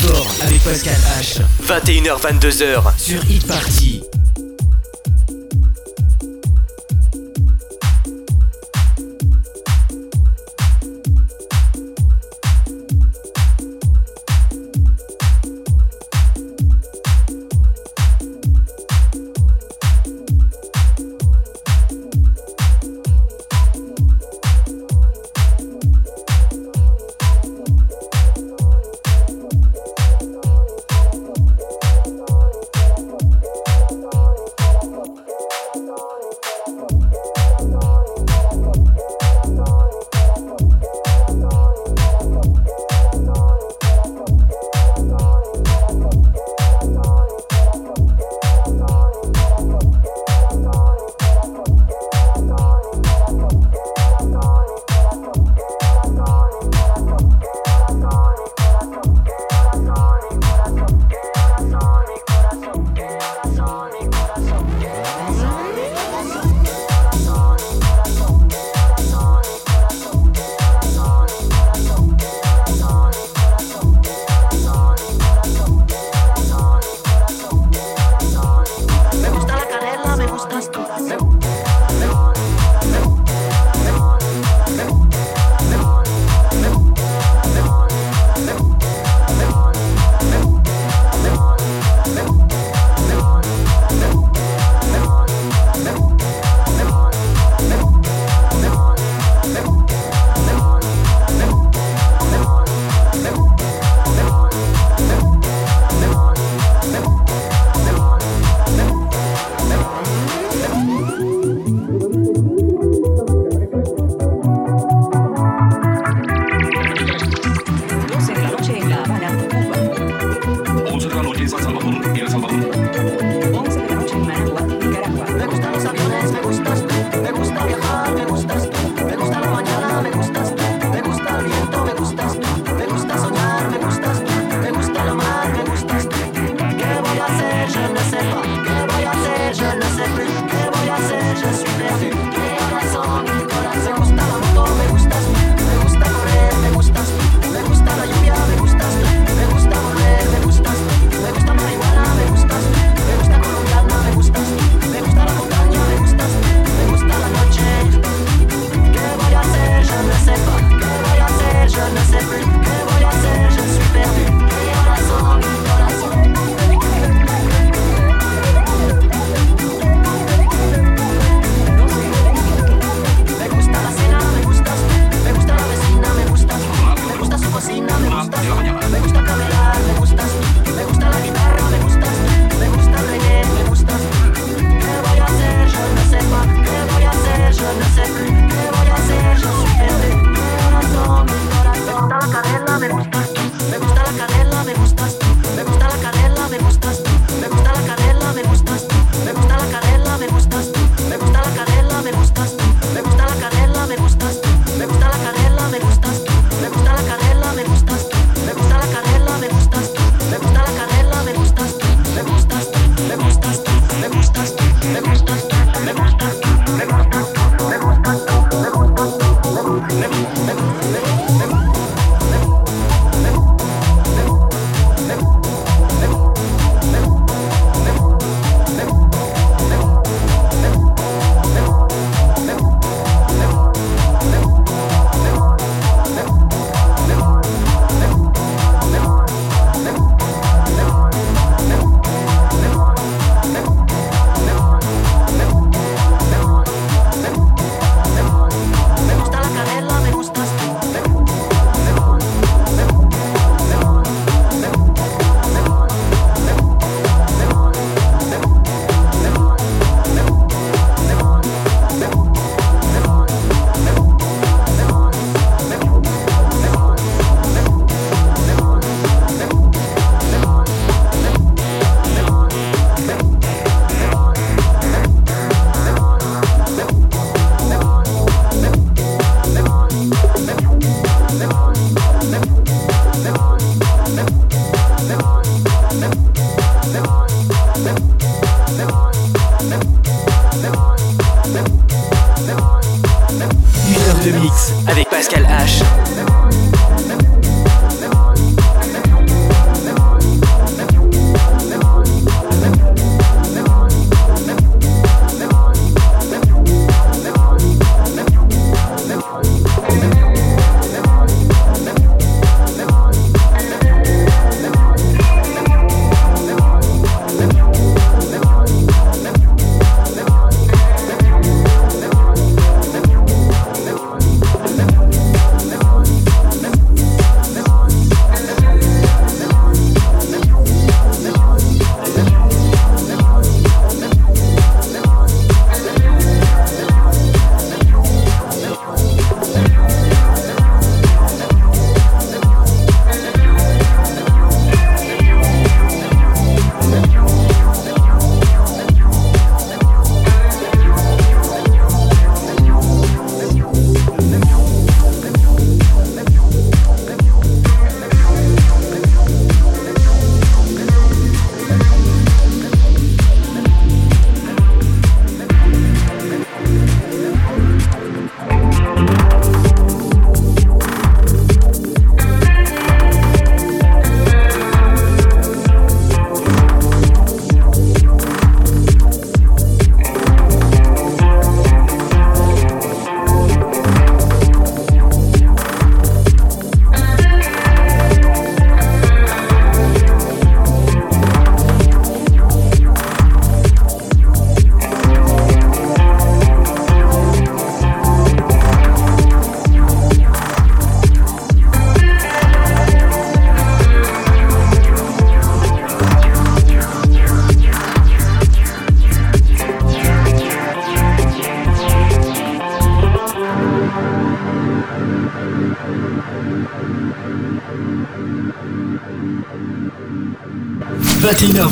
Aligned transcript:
fort 0.00 0.30
avec 0.42 0.62
Pascal 0.62 0.96
H. 1.20 1.40
21h22h 1.66 2.98
sur 2.98 3.24
Hit 3.30 3.46
Party. 3.46 4.02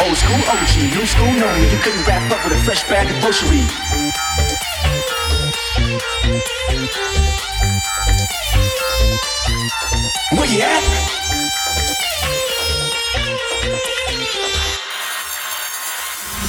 Old 0.00 0.16
school 0.16 0.42
OG, 0.48 0.96
new 0.96 1.06
school 1.06 1.32
none. 1.32 1.62
You 1.70 1.78
couldn't 1.78 2.04
wrap 2.06 2.30
up 2.30 2.44
with 2.44 2.58
a 2.58 2.62
fresh 2.64 2.82
bag 2.88 3.10
of 3.10 3.20
grocery. 3.22 3.64
You 10.54 10.60
at? 10.62 10.84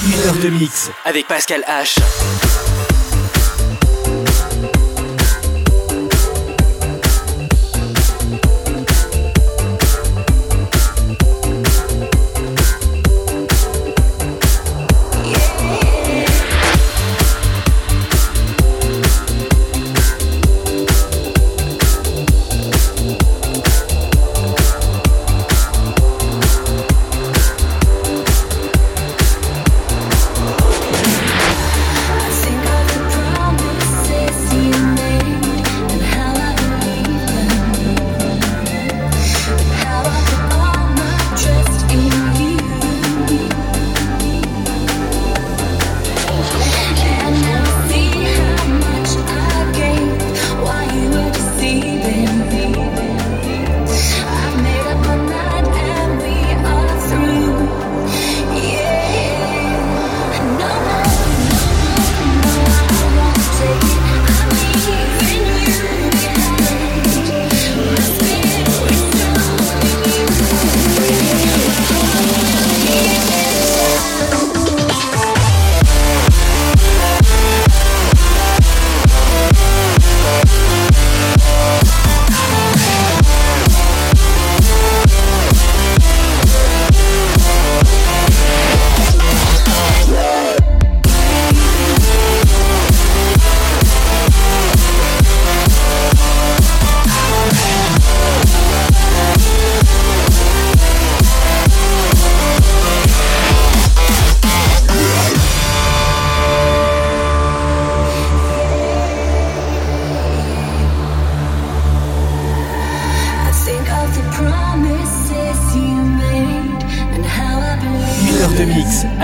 Une 0.06 0.20
heure 0.26 0.36
de 0.44 0.50
mix 0.50 0.92
avec 1.06 1.28
Pascal 1.28 1.64
H. 1.68 2.55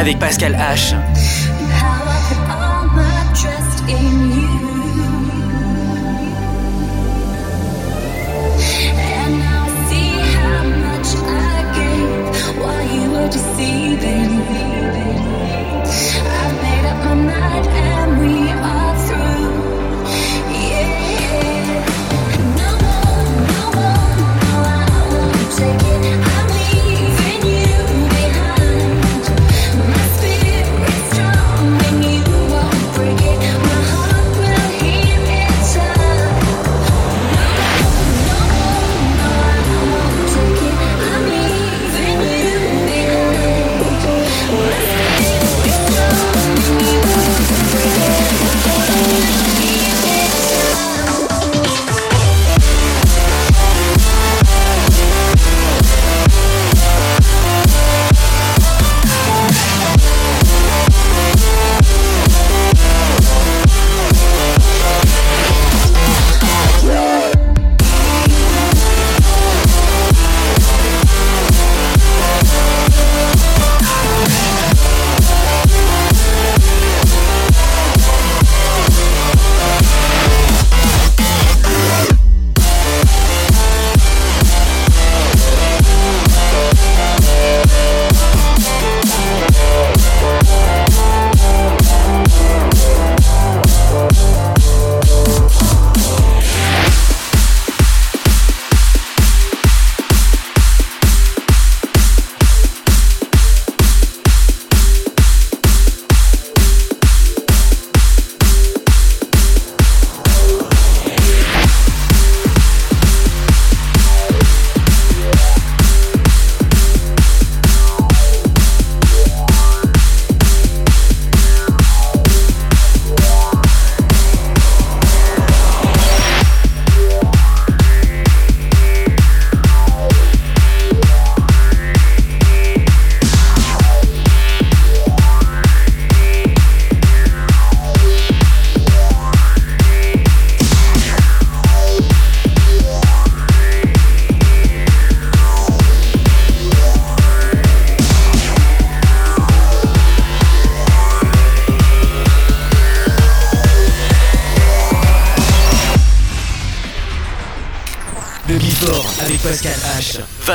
avec 0.02 0.18
Pascal 0.18 0.56
H. 0.56 1.11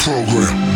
program. 0.00 0.69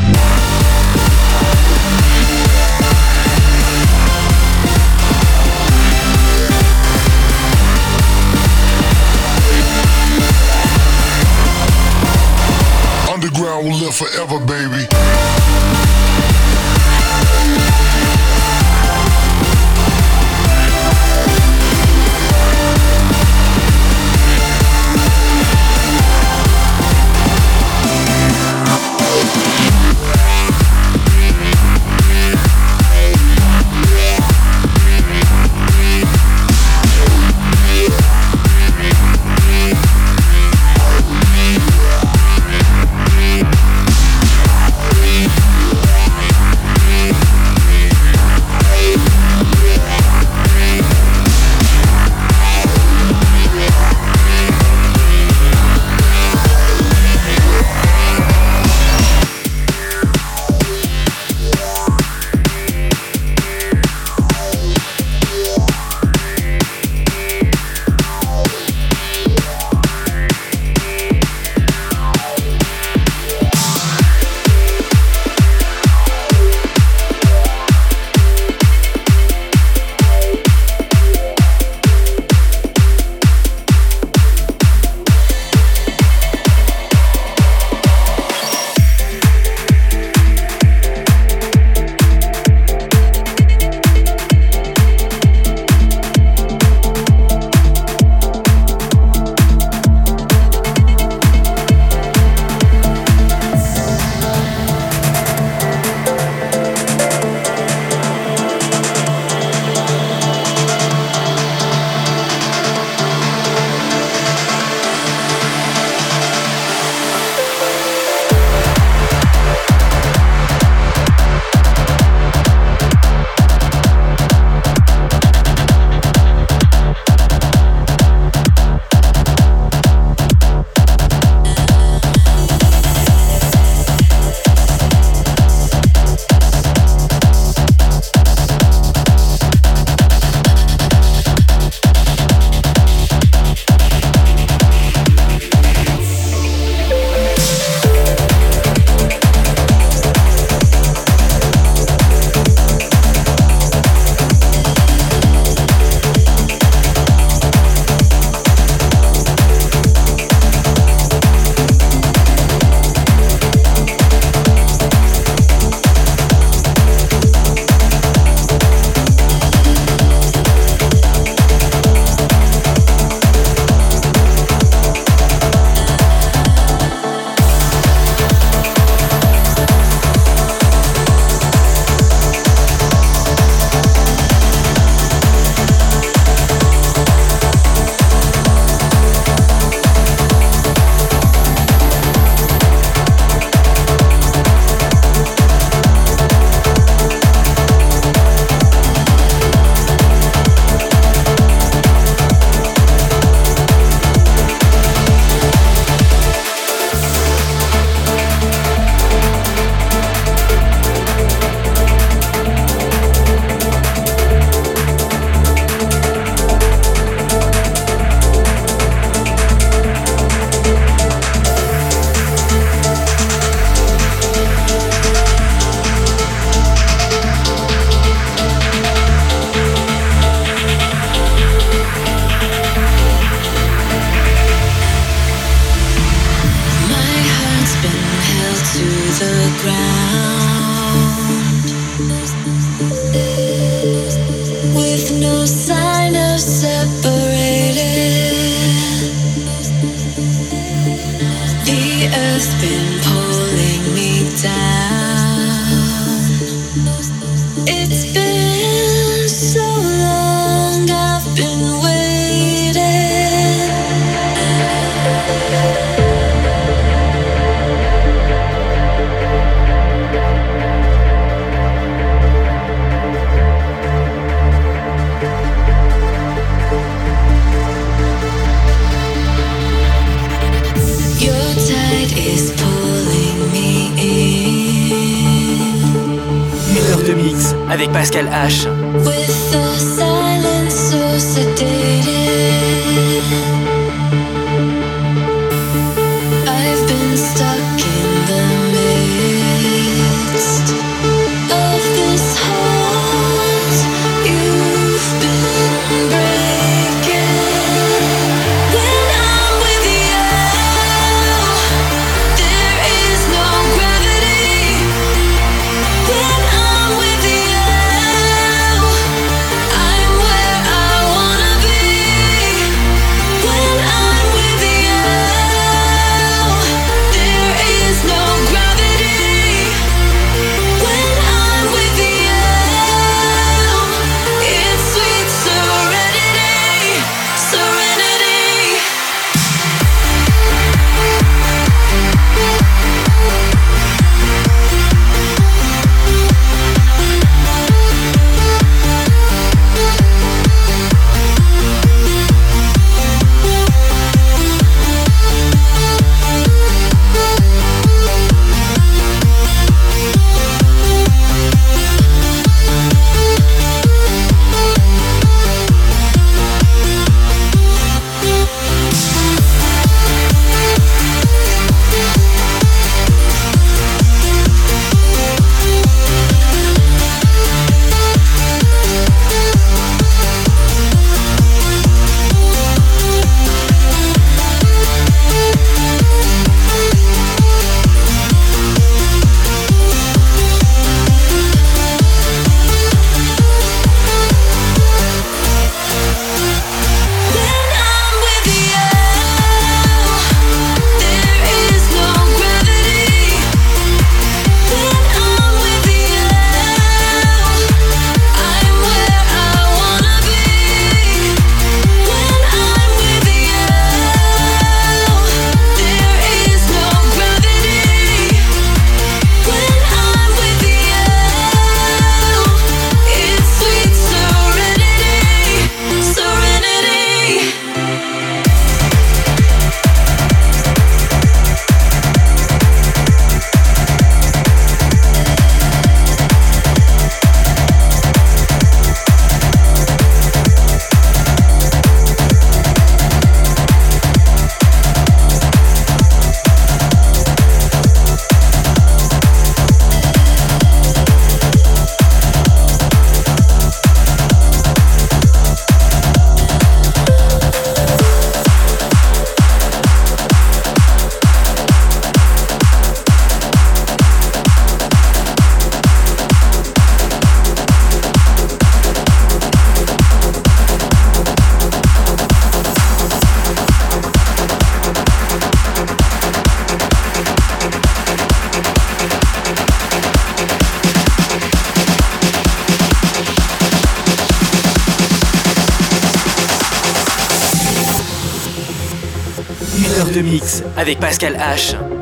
Avec 490.84 491.00
Pascal 491.00 491.34
H. 491.38 491.93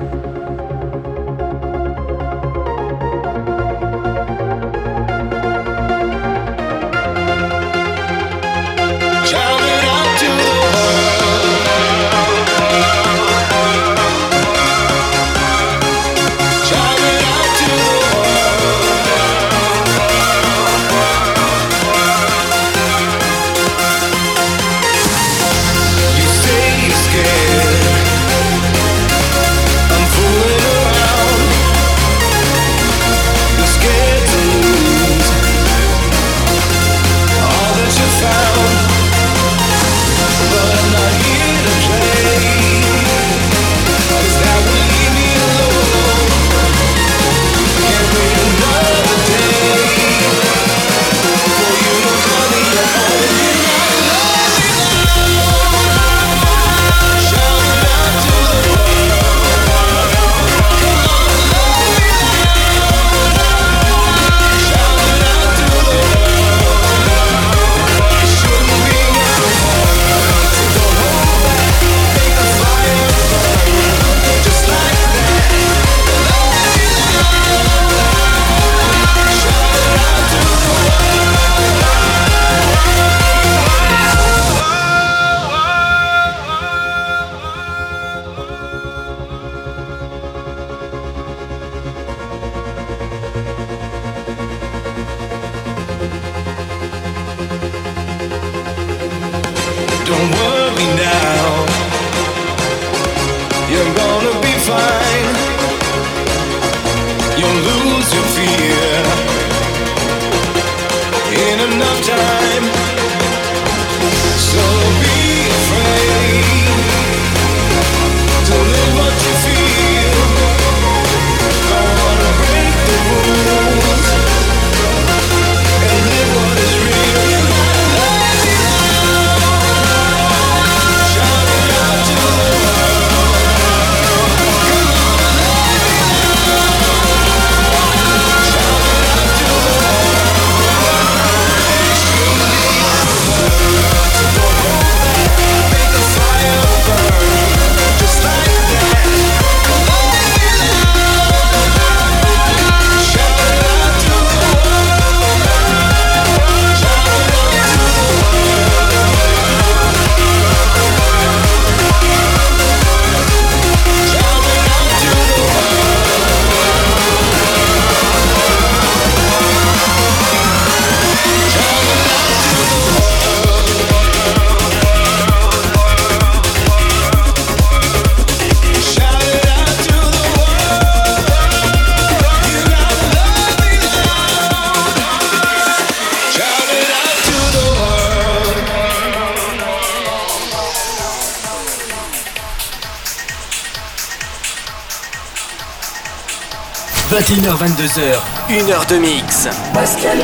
21h22h, 197.33 198.21
1h 198.51 198.89
de 198.91 198.99
mix. 198.99 199.49
Pascal 199.73 200.19
H. 200.19 200.23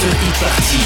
Ce 0.00 0.06
hit 0.06 0.34
parti. 0.38 0.78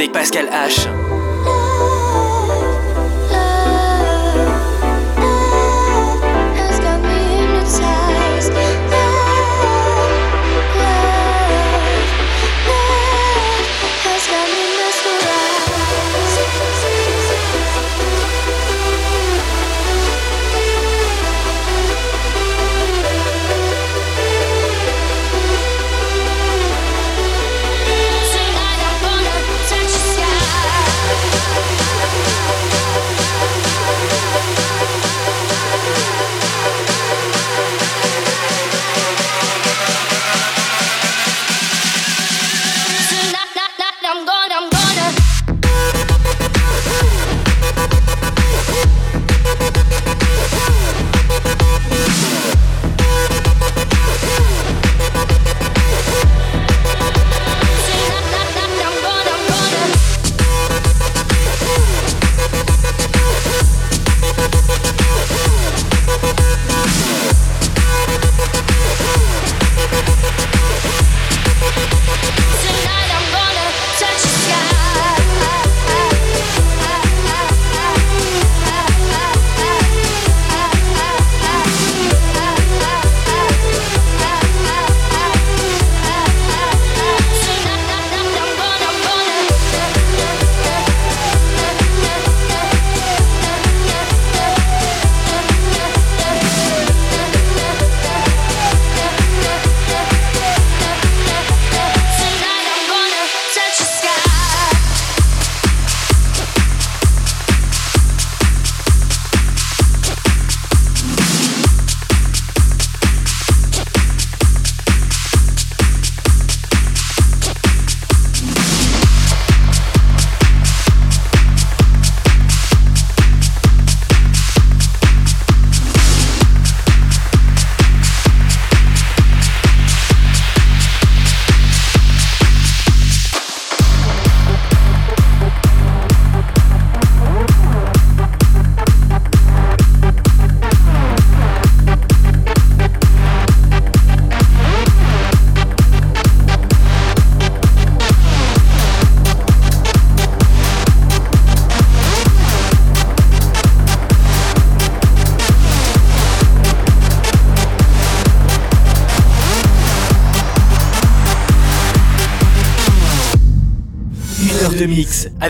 Avec 0.00 0.12
Pascal 0.12 0.46
H. 0.48 0.99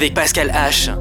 avec 0.00 0.14
Pascal 0.14 0.50
H. 0.50 0.99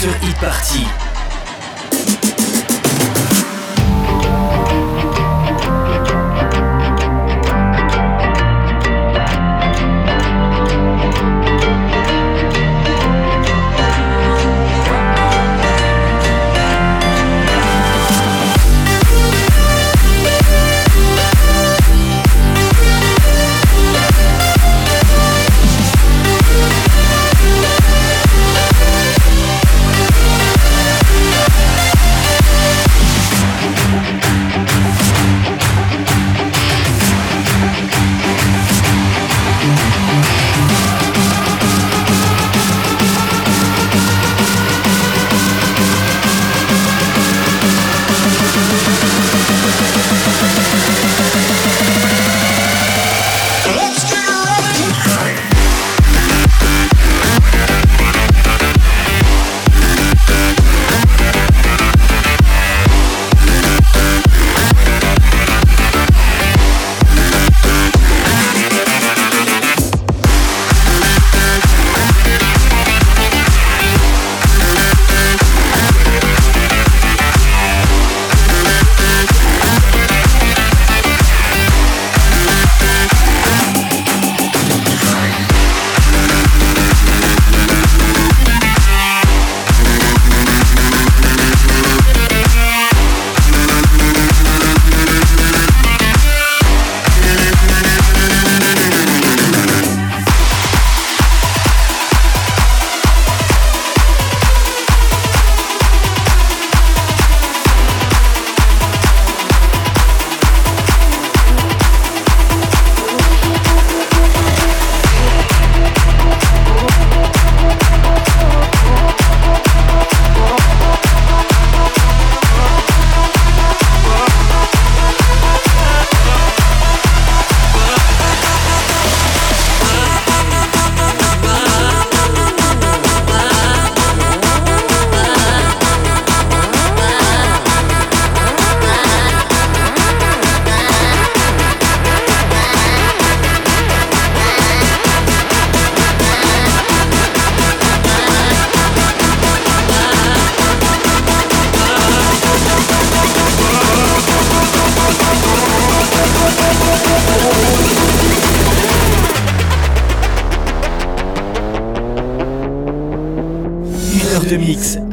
Sur 0.00 0.08
Hit 0.22 0.42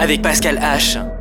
avec 0.08 0.22
Pascal 0.22 0.58
H. 0.60 1.16